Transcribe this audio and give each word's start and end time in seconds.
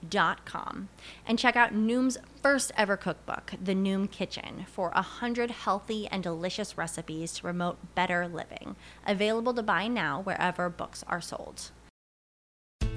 noom.com 0.00 0.88
and 1.26 1.38
check 1.38 1.56
out 1.56 1.74
Noom's 1.74 2.18
first 2.42 2.72
ever 2.76 2.96
cookbook, 2.96 3.54
The 3.62 3.74
Noom 3.74 4.10
Kitchen, 4.10 4.66
for 4.70 4.90
100 4.90 5.50
healthy 5.50 6.06
and 6.08 6.22
delicious 6.22 6.76
recipes 6.76 7.32
to 7.34 7.42
promote 7.42 7.94
better 7.94 8.28
living. 8.28 8.76
Available 9.06 9.54
to 9.54 9.62
buy 9.62 9.88
now 9.88 10.20
wherever 10.22 10.68
books 10.68 11.04
are 11.06 11.20
sold. 11.20 11.70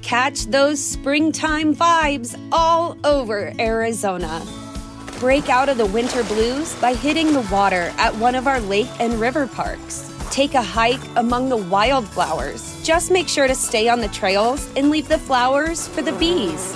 Catch 0.02 0.46
those 0.46 0.84
springtime 0.84 1.76
vibes 1.76 2.38
all 2.52 2.98
over 3.06 3.54
Arizona. 3.60 4.46
Break 5.20 5.48
out 5.48 5.70
of 5.70 5.78
the 5.78 5.86
winter 5.86 6.24
blues 6.26 6.76
by 6.82 6.94
hitting 6.94 7.32
the 7.32 7.48
water 7.52 7.94
at 7.98 8.14
one 8.16 8.36
of 8.36 8.46
our 8.46 8.60
lake 8.60 8.90
and 9.00 9.14
river 9.14 9.48
parks. 9.48 10.10
Take 10.30 10.56
a 10.56 10.62
hike 10.62 11.00
among 11.16 11.50
the 11.50 11.58
wildflowers. 11.58 12.84
Just 12.84 13.12
make 13.12 13.30
sure 13.30 13.48
to 13.48 13.56
stay 13.56 13.88
on 13.88 14.02
the 14.02 14.08
trails 14.10 14.68
and 14.76 14.90
leave 14.90 15.08
the 15.08 15.20
flowers 15.20 15.88
for 15.88 16.02
the 16.02 16.12
bees. 16.14 16.76